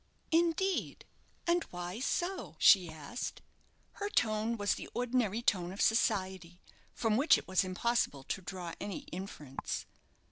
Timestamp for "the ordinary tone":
4.73-5.71